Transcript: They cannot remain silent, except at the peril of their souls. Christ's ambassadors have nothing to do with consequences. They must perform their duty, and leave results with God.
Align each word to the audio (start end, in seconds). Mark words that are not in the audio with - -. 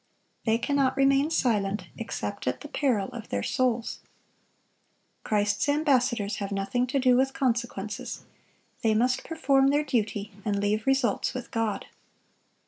They 0.45 0.57
cannot 0.57 0.97
remain 0.97 1.29
silent, 1.29 1.85
except 1.95 2.47
at 2.47 2.61
the 2.61 2.67
peril 2.67 3.07
of 3.09 3.29
their 3.29 3.43
souls. 3.43 3.99
Christ's 5.23 5.69
ambassadors 5.69 6.37
have 6.37 6.51
nothing 6.51 6.87
to 6.87 6.97
do 6.99 7.15
with 7.15 7.35
consequences. 7.35 8.23
They 8.81 8.95
must 8.95 9.23
perform 9.23 9.67
their 9.67 9.83
duty, 9.83 10.31
and 10.43 10.59
leave 10.59 10.87
results 10.87 11.35
with 11.35 11.51
God. 11.51 11.85